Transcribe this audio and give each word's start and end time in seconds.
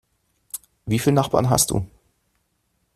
Wie 0.87 0.97
viele 0.97 1.13
Nachbarn 1.13 1.51
hast 1.51 1.69
du? 1.69 1.85